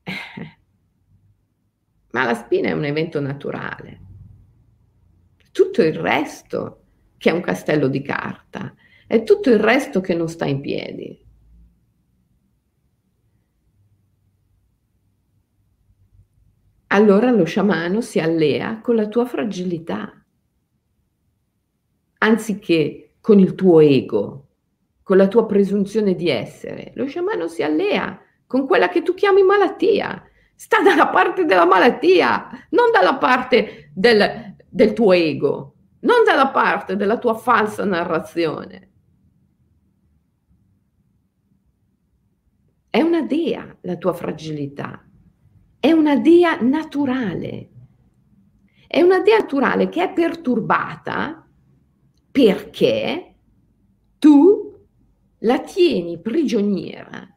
[2.11, 4.01] Ma la spina è un evento naturale.
[5.51, 6.83] Tutto il resto,
[7.17, 8.75] che è un castello di carta,
[9.11, 11.21] è tutto il resto che non sta in piedi.
[16.87, 20.13] Allora lo sciamano si allea con la tua fragilità,
[22.19, 24.47] anziché con il tuo ego,
[25.03, 26.93] con la tua presunzione di essere.
[26.95, 30.23] Lo sciamano si allea con quella che tu chiami malattia.
[30.55, 36.95] Sta dalla parte della malattia, non dalla parte del, del tuo ego, non dalla parte
[36.95, 38.90] della tua falsa narrazione.
[42.91, 45.01] È una dea la tua fragilità,
[45.79, 47.69] è una dea naturale,
[48.85, 51.49] è una dea naturale che è perturbata
[52.29, 53.35] perché
[54.19, 54.77] tu
[55.37, 57.33] la tieni prigioniera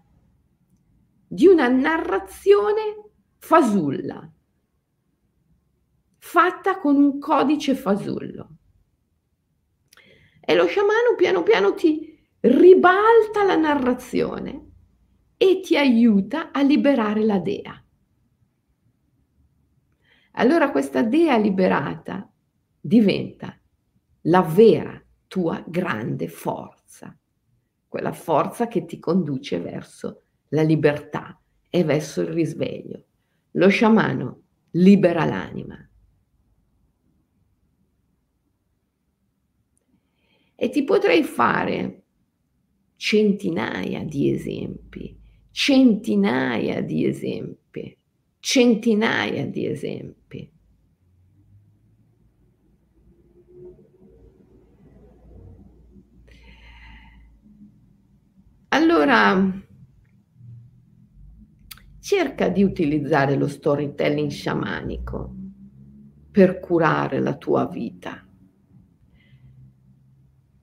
[1.25, 4.29] di una narrazione fasulla,
[6.19, 8.57] fatta con un codice fasullo.
[10.41, 14.64] E lo sciamano piano piano ti ribalta la narrazione
[15.45, 17.85] e ti aiuta a liberare la dea.
[20.37, 22.33] Allora questa dea liberata
[22.81, 23.55] diventa
[24.23, 27.15] la vera tua grande forza,
[27.87, 31.39] quella forza che ti conduce verso la libertà
[31.69, 33.05] e verso il risveglio.
[33.51, 35.77] Lo sciamano libera l'anima.
[40.55, 42.03] E ti potrei fare
[42.97, 45.21] centinaia di esempi
[45.57, 47.97] centinaia di esempi,
[48.41, 50.53] centinaia di esempi.
[58.71, 59.65] Allora,
[62.01, 65.37] cerca di utilizzare lo storytelling sciamanico
[66.33, 68.27] per curare la tua vita,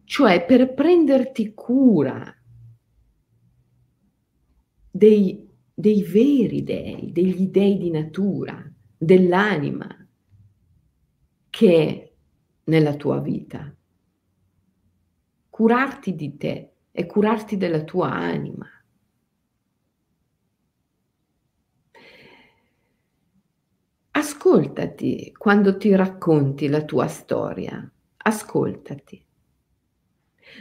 [0.03, 2.35] cioè per prenderti cura
[4.91, 9.87] dei, dei veri dei, degli dei di natura, dell'anima,
[11.49, 12.11] che è
[12.65, 13.73] nella tua vita.
[15.49, 18.67] Curarti di te e curarti della tua anima.
[24.11, 29.25] Ascoltati quando ti racconti la tua storia, ascoltati.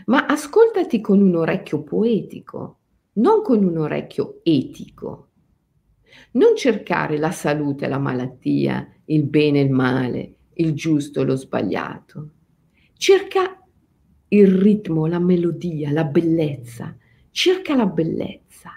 [0.06, 2.79] Ma ascoltati con un orecchio poetico,
[3.14, 5.28] non con un orecchio etico.
[6.32, 11.24] Non cercare la salute e la malattia, il bene e il male, il giusto e
[11.24, 12.30] lo sbagliato.
[12.94, 13.60] Cerca
[14.28, 16.96] il ritmo, la melodia, la bellezza.
[17.30, 18.70] Cerca la bellezza.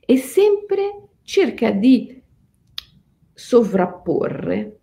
[0.00, 2.22] E sempre cerca di
[3.32, 4.78] sovrapporre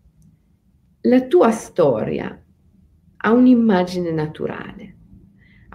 [1.01, 2.43] la tua storia
[3.17, 4.97] a un'immagine naturale.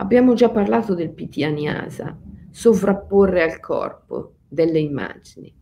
[0.01, 2.17] Abbiamo già parlato del pitaniasa,
[2.51, 5.53] sovrapporre al corpo delle immagini.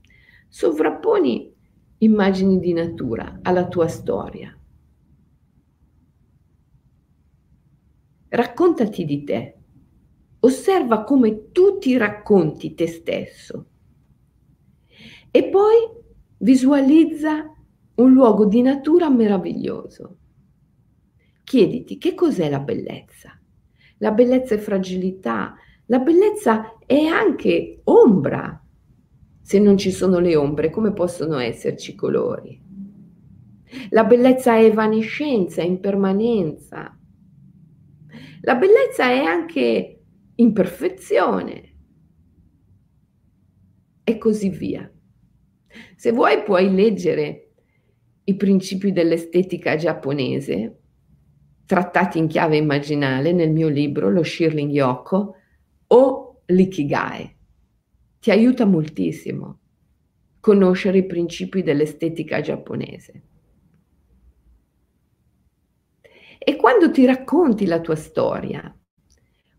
[0.46, 1.54] Sovrapponi
[1.98, 4.54] immagini di natura alla tua storia.
[8.28, 9.58] Raccontati di te.
[10.40, 13.66] Osserva come tu ti racconti te stesso.
[15.30, 15.76] E poi
[16.38, 17.54] visualizza
[17.94, 20.18] un luogo di natura meraviglioso.
[21.42, 23.40] Chiediti che cos'è la bellezza.
[23.98, 25.54] La bellezza è fragilità,
[25.86, 28.60] la bellezza è anche ombra.
[29.40, 32.60] Se non ci sono le ombre, come possono esserci colori?
[33.90, 36.98] La bellezza è evanescenza, impermanenza.
[38.42, 40.00] La bellezza è anche
[40.34, 41.74] imperfezione
[44.04, 44.90] e così via.
[45.96, 47.52] Se vuoi puoi leggere
[48.24, 50.80] i principi dell'estetica giapponese
[51.66, 55.34] trattati in chiave immaginale nel mio libro Lo Shirling Yoko
[55.88, 57.36] o l'ikigai.
[58.20, 59.60] Ti aiuta moltissimo
[60.40, 63.22] conoscere i principi dell'estetica giapponese.
[66.38, 68.72] E quando ti racconti la tua storia,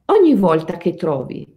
[0.06, 1.56] ogni volta che trovi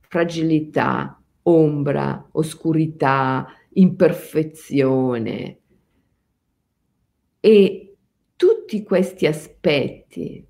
[0.00, 5.60] fragilità, ombra, oscurità, imperfezione
[7.38, 7.87] e
[8.38, 10.46] tutti questi aspetti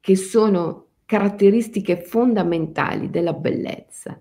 [0.00, 4.20] che sono caratteristiche fondamentali della bellezza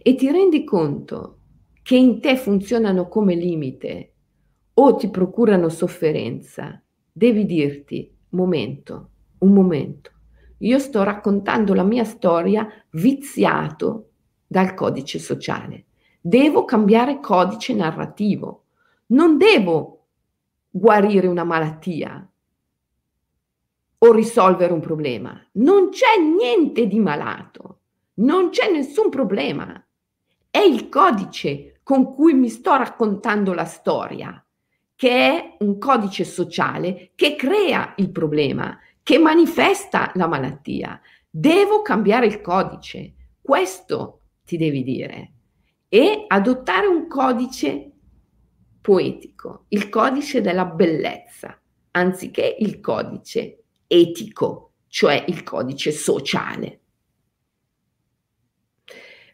[0.00, 1.38] e ti rendi conto
[1.82, 4.12] che in te funzionano come limite
[4.74, 10.12] o ti procurano sofferenza, devi dirti, momento, un momento,
[10.58, 14.10] io sto raccontando la mia storia viziato
[14.46, 15.86] dal codice sociale.
[16.20, 18.66] Devo cambiare codice narrativo.
[19.06, 20.01] Non devo
[20.74, 22.26] guarire una malattia
[23.98, 25.38] o risolvere un problema.
[25.52, 27.80] Non c'è niente di malato,
[28.14, 29.84] non c'è nessun problema.
[30.50, 34.44] È il codice con cui mi sto raccontando la storia,
[34.96, 41.00] che è un codice sociale che crea il problema, che manifesta la malattia.
[41.28, 43.14] Devo cambiare il codice.
[43.40, 45.32] Questo ti devi dire.
[45.88, 47.91] E adottare un codice
[48.82, 51.58] poetico, il codice della bellezza,
[51.92, 56.80] anziché il codice etico, cioè il codice sociale.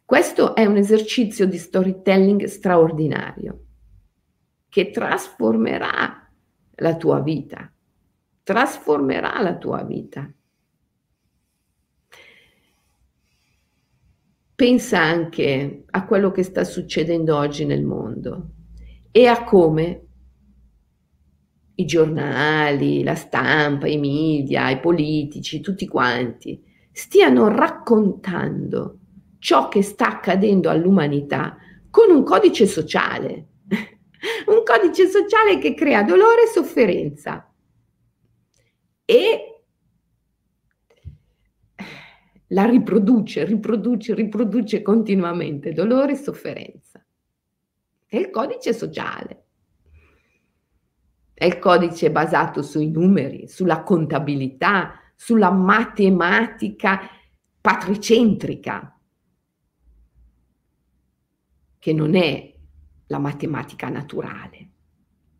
[0.05, 3.65] Questo è un esercizio di storytelling straordinario
[4.69, 6.31] che trasformerà
[6.77, 7.73] la tua vita,
[8.43, 10.31] trasformerà la tua vita.
[14.55, 18.53] Pensa anche a quello che sta succedendo oggi nel mondo
[19.11, 20.07] e a come
[21.77, 28.99] i giornali, la stampa, i media, i politici, tutti quanti, stiano raccontando
[29.39, 31.57] ciò che sta accadendo all'umanità
[31.91, 33.47] con un codice sociale,
[34.47, 37.49] un codice sociale che crea dolore e sofferenza.
[39.05, 39.63] E
[42.49, 46.88] la riproduce, riproduce, riproduce continuamente, dolore e sofferenza.
[48.11, 49.45] È il codice sociale.
[51.35, 57.01] È il codice basato sui numeri, sulla contabilità, sulla matematica
[57.61, 58.99] patricentrica,
[61.79, 62.55] che non è
[63.09, 64.71] la matematica naturale.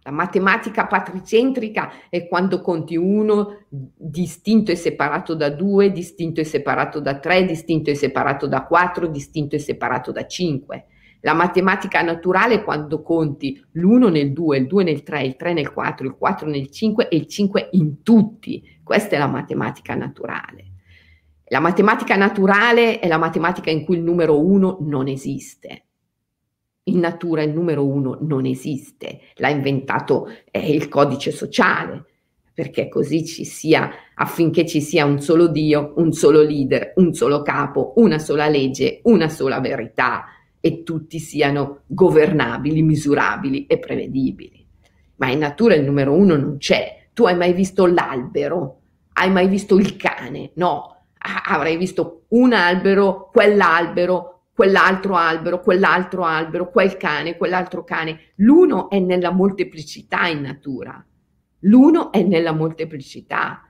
[0.03, 7.01] La matematica patricentrica è quando conti uno distinto e separato da due, distinto e separato
[7.01, 10.89] da tre, distinto e separato da quattro, distinto e separato da cinque.
[11.23, 15.73] La matematica naturale quando conti l'1 nel 2, il 2 nel 3, il 3 nel
[15.73, 18.79] 4, il 4 nel 5 e il 5 in tutti.
[18.85, 20.67] Questa è la matematica naturale.
[21.47, 25.85] La matematica naturale è la matematica in cui il numero 1 non esiste.
[26.89, 32.07] in natura il numero uno non esiste, l'ha inventato eh, il codice sociale,
[32.55, 37.43] perché così ci sia, affinché ci sia un solo Dio, un solo leader, un solo
[37.43, 40.25] capo, una sola legge, una sola verità
[40.61, 44.67] e tutti siano governabili, misurabili e prevedibili.
[45.17, 47.09] Ma in natura il numero uno non c'è.
[47.13, 48.81] Tu hai mai visto l'albero?
[49.15, 50.53] Hai mai visto il cane?
[50.55, 51.05] No,
[51.47, 58.33] avrai visto un albero, quell'albero, quell'altro albero, quell'altro albero, quel cane, quell'altro cane.
[58.37, 61.05] L'uno è nella molteplicità in natura.
[61.63, 63.68] L'uno è nella molteplicità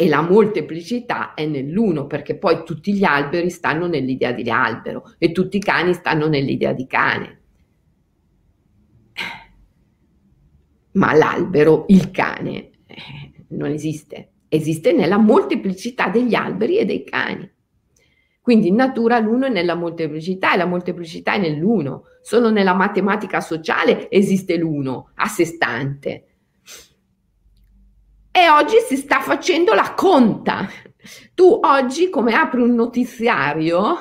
[0.00, 5.32] e la molteplicità è nell'uno perché poi tutti gli alberi stanno nell'idea di albero e
[5.32, 7.40] tutti i cani stanno nell'idea di cane.
[10.92, 17.50] Ma l'albero, il cane, eh, non esiste, esiste nella molteplicità degli alberi e dei cani.
[18.40, 22.04] Quindi in natura l'uno è nella molteplicità e la molteplicità è nell'uno.
[22.22, 26.27] Solo nella matematica sociale esiste l'uno a sé stante.
[28.38, 30.68] E oggi si sta facendo la conta.
[31.34, 33.96] Tu oggi, come apri un notiziario,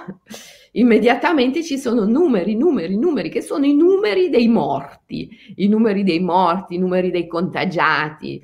[0.74, 6.20] immediatamente ci sono numeri, numeri, numeri, che sono i numeri dei morti, i numeri dei
[6.20, 8.40] morti, i numeri dei contagiati.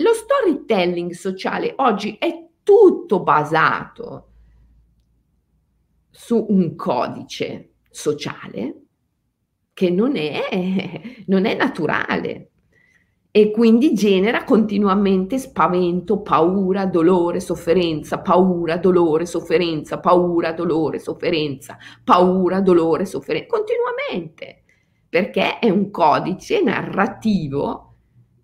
[0.00, 4.28] Lo storytelling sociale oggi è tutto basato
[6.08, 8.82] su un codice sociale
[9.72, 12.49] che non è, non è naturale
[13.32, 22.60] e quindi genera continuamente spavento, paura, dolore, sofferenza, paura, dolore, sofferenza, paura, dolore, sofferenza, paura,
[22.60, 24.64] dolore, sofferenza, continuamente,
[25.08, 27.94] perché è un codice narrativo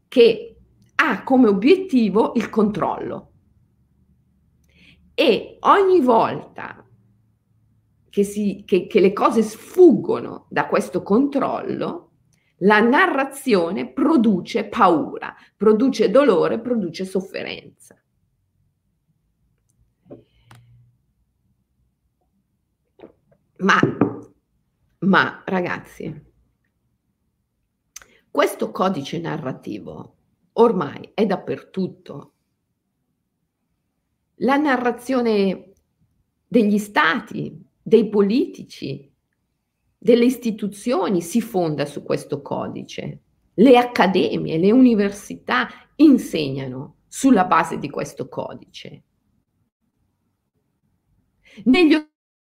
[0.07, 0.57] che
[0.95, 3.31] ha come obiettivo il controllo.
[5.15, 6.87] E ogni volta
[8.09, 12.06] che, si, che, che le cose sfuggono da questo controllo,
[12.61, 18.01] la narrazione produce paura, produce dolore, produce sofferenza.
[23.59, 23.81] Ma,
[24.99, 26.25] ma ragazzi,
[28.31, 30.17] questo codice narrativo
[30.55, 32.33] ormai è dappertutto.
[34.41, 35.73] La narrazione
[36.47, 39.11] degli stati, dei politici,
[40.07, 43.23] delle istituzioni si fonda su questo codice.
[43.55, 49.03] Le accademie, le università insegnano sulla base di questo codice.
[51.65, 51.97] Negli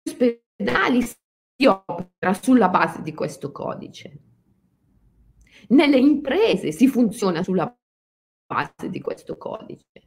[0.06, 4.20] ospedali si opera sulla base di questo codice.
[5.68, 7.74] Nelle imprese si funziona sulla
[8.46, 10.02] base di questo codice.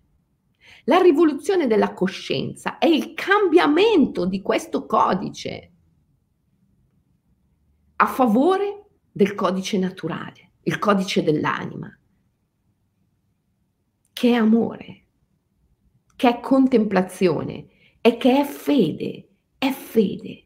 [0.84, 5.72] La rivoluzione della coscienza è il cambiamento di questo codice
[7.99, 11.91] a favore del codice naturale, il codice dell'anima,
[14.13, 15.05] che è amore,
[16.15, 17.67] che è contemplazione
[18.01, 20.43] e che è fede, è fede.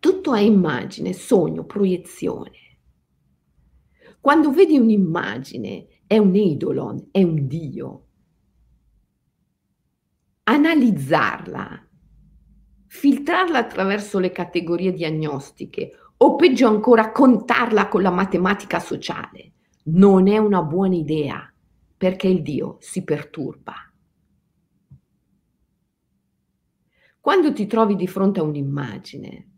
[0.00, 2.58] Tutto è immagine, sogno, proiezione.
[4.20, 8.06] Quando vedi un'immagine è un eidolon, è un Dio.
[10.44, 11.88] Analizzarla,
[12.94, 19.52] filtrarla attraverso le categorie diagnostiche o peggio ancora contarla con la matematica sociale
[19.84, 21.50] non è una buona idea
[21.96, 23.72] perché il Dio si perturba.
[27.18, 29.50] Quando ti trovi di fronte a un'immagine,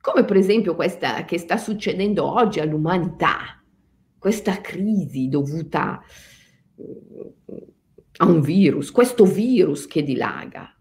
[0.00, 3.60] come per esempio questa che sta succedendo oggi all'umanità,
[4.16, 6.00] questa crisi dovuta
[6.80, 7.58] mm,
[8.18, 10.77] a un virus, questo virus che dilaga,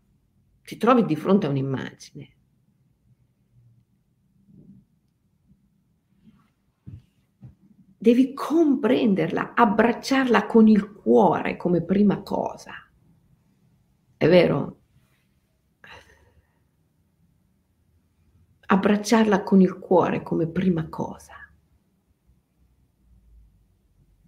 [0.68, 2.36] ti trovi di fronte a un'immagine.
[7.98, 12.74] Devi comprenderla, abbracciarla con il cuore come prima cosa.
[14.18, 14.82] È vero?
[18.66, 21.50] Abbracciarla con il cuore come prima cosa.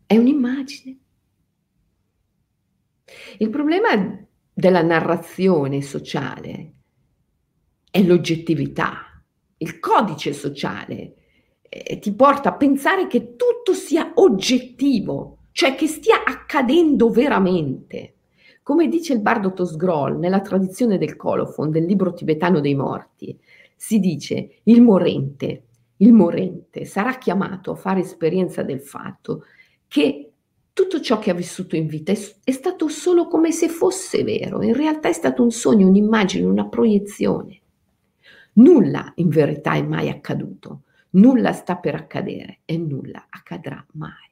[0.05, 0.99] È un'immagine.
[3.39, 4.27] Il problema
[4.59, 6.73] della narrazione sociale
[7.89, 9.23] è l'oggettività.
[9.57, 11.13] Il codice sociale
[11.61, 18.15] eh, ti porta a pensare che tutto sia oggettivo, cioè che stia accadendo veramente.
[18.61, 23.39] Come dice il bardo Tosgrol nella tradizione del colofon, del libro tibetano dei morti,
[23.77, 25.63] si dice il morente,
[25.97, 29.45] il morente sarà chiamato a fare esperienza del fatto
[29.87, 30.28] che
[30.79, 34.63] tutto ciò che ha vissuto in vita è, è, stato solo come se fosse vero,
[34.63, 37.59] in realtà è stato un sogno, un'immagine, una proiezione.
[38.53, 44.31] Nulla in verità è mai accaduto, nulla sta per accadere e nulla accadrà mai.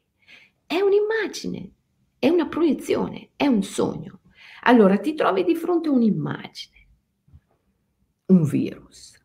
[0.65, 1.69] È un'immagine,
[2.17, 4.21] è una proiezione, è un sogno.
[4.61, 6.87] Allora ti trovi di fronte a un'immagine,
[8.27, 9.21] un virus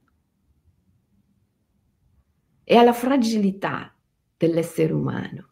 [2.65, 3.97] e alla fragilità
[4.37, 5.51] dell'essere umano.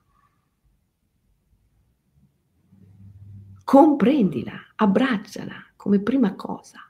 [3.71, 6.81] Comprendila, abbracciala come prima cosa.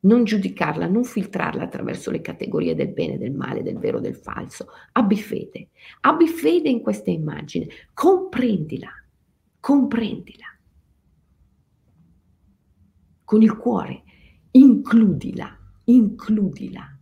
[0.00, 4.66] Non giudicarla, non filtrarla attraverso le categorie del bene, del male, del vero, del falso.
[4.92, 8.90] Abbi fede, abbi fede in questa immagine, comprendila,
[9.58, 10.44] comprendila.
[13.24, 14.02] Con il cuore,
[14.50, 16.98] includila, includila.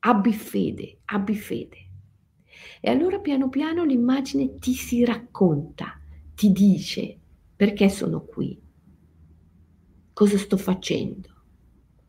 [0.00, 1.88] Abbi fede, abbi fede.
[2.82, 5.98] E allora piano piano l'immagine ti si racconta,
[6.34, 7.17] ti dice
[7.58, 8.56] perché sono qui,
[10.12, 11.28] cosa sto facendo,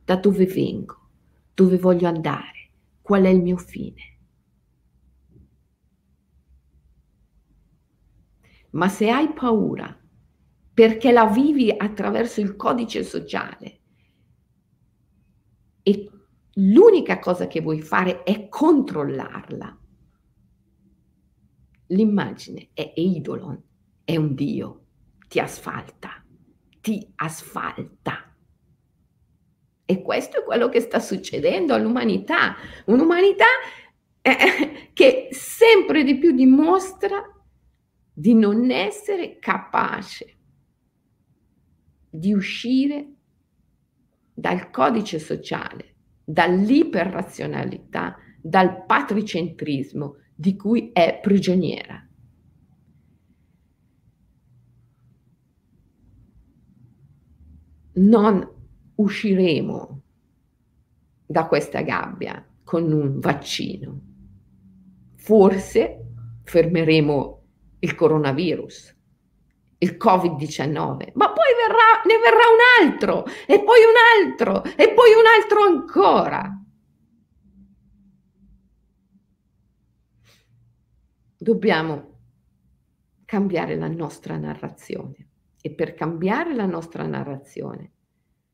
[0.06, 1.10] da dove vengo,
[1.56, 2.70] dove voglio andare,
[3.02, 4.18] qual è il mio fine.
[8.70, 10.00] Ma se hai paura
[10.72, 13.80] perché la vivi attraverso il codice sociale
[15.82, 16.12] e
[16.54, 19.80] l'unica cosa che vuoi fare è controllarla.
[21.88, 23.60] L'immagine è Eidolon,
[24.04, 24.84] è un dio,
[25.30, 26.22] ti asfalta,
[26.82, 28.36] ti asfalta.
[29.86, 32.56] E questo è quello che sta succedendo all'umanità,
[32.88, 33.46] un'umanità
[34.22, 37.24] eh, che sempre di più dimostra
[38.12, 40.36] di non essere capace
[42.10, 43.14] di uscire
[44.34, 45.94] dal codice sociale
[46.30, 52.08] dall'iperrazionalità, dal patricentrismo di cui è prigioniera.
[58.00, 58.48] Non
[58.96, 60.02] usciremo
[61.26, 64.00] da questa gabbia con un vaccino.
[65.18, 66.06] Forse
[66.44, 67.44] fermeremo
[67.80, 68.96] il coronavirus,
[69.80, 75.12] il Covid-19, ma poi verrà, ne verrà un altro, e poi un altro, e poi
[75.14, 76.64] un altro ancora.
[81.38, 82.18] Dobbiamo
[83.26, 85.29] cambiare la nostra narrazione
[85.62, 87.92] e per cambiare la nostra narrazione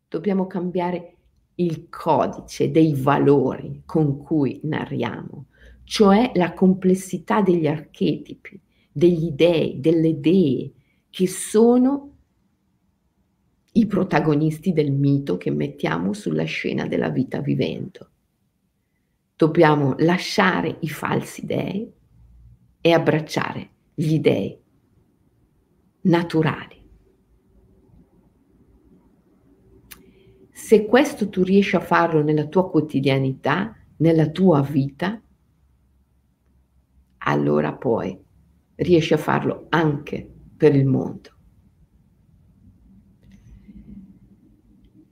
[0.08, 1.16] dobbiamo cambiare
[1.56, 5.48] il codice dei valori con cui narriamo,
[5.84, 8.60] cioè la complessità degli archetipi,
[8.92, 10.72] degli dei, delle idee,
[11.10, 12.12] che sono
[13.74, 18.10] i protagonisti del mito che mettiamo sulla scena della vita vivendo.
[19.36, 21.92] Dobbiamo lasciare i falsi dei
[22.80, 24.58] e abbracciare gli dei
[26.02, 26.75] naturali.
[30.66, 35.22] Se questo tu riesci a farlo nella tua quotidianità, nella tua vita,
[37.18, 38.20] allora poi
[38.74, 41.30] riesci a farlo anche per il mondo.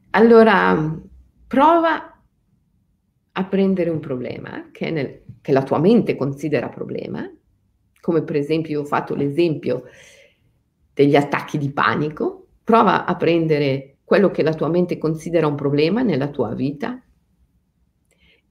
[0.09, 0.99] Allora,
[1.45, 2.23] prova
[3.31, 7.31] a prendere un problema che, nel, che, la tua mente considera problema,
[8.01, 9.83] come per esempio io ho fatto l'esempio
[10.95, 16.03] degli attacchi di panico, prova a prendere quello che la tua mente considera un problema
[16.03, 17.01] nella tua vita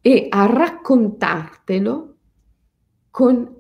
[0.01, 2.17] e a raccontartelo
[3.11, 3.57] con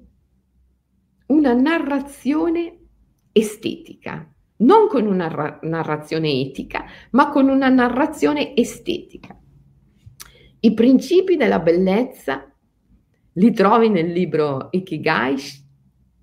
[1.26, 2.86] una narrazione
[3.30, 9.40] estetica, non con una ra- narrazione etica, ma con una narrazione estetica.
[10.58, 12.52] I principi della bellezza
[13.34, 15.36] li trovi nel libro Ikigai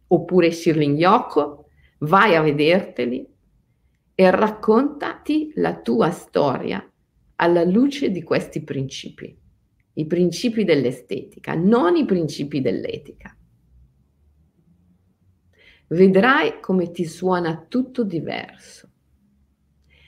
[0.07, 1.67] oppure Shirling Yoko,
[1.99, 3.25] vai a vederteli
[4.20, 6.86] e raccontati la tua storia
[7.36, 9.34] alla luce di questi principi,
[9.93, 13.34] i principi dell'estetica, non i principi dell'etica.
[15.88, 18.89] Vedrai come ti suona tutto diverso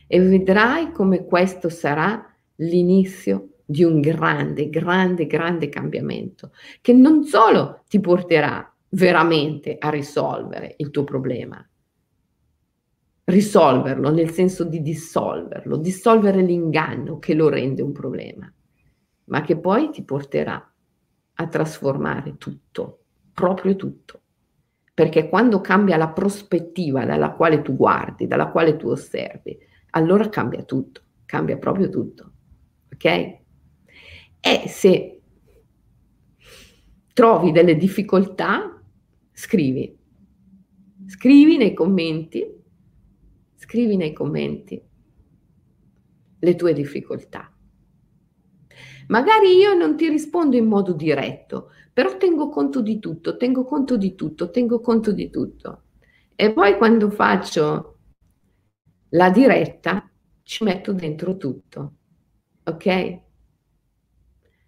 [0.08, 6.52] e vedrai come questo sarà l'inizio di un grande, grande, grande cambiamento
[6.82, 11.66] che non solo ti porterà veramente a risolvere il tuo problema,
[13.32, 18.52] risolverlo nel senso di dissolverlo, dissolvere l'inganno che lo rende un problema,
[19.26, 20.74] ma che poi ti porterà
[21.34, 23.00] a trasformare tutto,
[23.34, 24.22] proprio tutto
[25.02, 29.58] perché quando cambia la prospettiva dalla quale tu guardi, dalla quale tu osservi,
[29.92, 32.32] allora cambia tutto, cambia proprio tutto,
[32.94, 33.06] ok?
[34.40, 35.22] E se
[37.14, 38.80] trovi delle difficoltà,
[39.32, 39.98] scrivi,
[41.08, 42.60] scrivi nei commenti,
[43.62, 44.82] scrivi nei commenti
[46.40, 47.52] le tue difficoltà.
[49.08, 53.98] Magari io non ti rispondo in modo diretto, però tengo conto di tutto, tengo conto
[53.98, 55.84] di tutto, tengo conto di tutto.
[56.36, 57.98] E poi quando faccio
[59.10, 60.10] la diretta
[60.42, 61.94] ci metto dentro tutto.
[62.64, 63.20] Ok?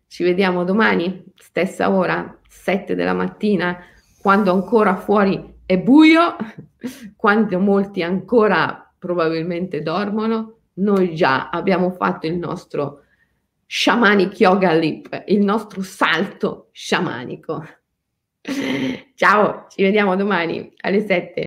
[0.06, 3.80] Ci vediamo domani, stessa ora, 7 della mattina,
[4.22, 6.36] quando ancora fuori è buio,
[7.16, 10.60] quando molti ancora probabilmente dormono.
[10.76, 13.02] Noi già abbiamo fatto il nostro
[13.68, 17.62] shamanic yoga lip, il nostro salto sciamanico.
[19.16, 21.42] Ciao, ci vediamo domani alle 7.